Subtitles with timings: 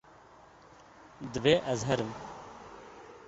[1.33, 2.11] Divê ez herim.